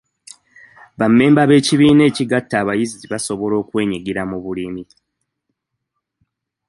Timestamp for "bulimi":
4.43-4.83